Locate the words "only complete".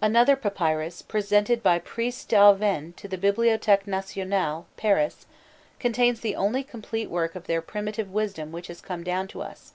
6.34-7.10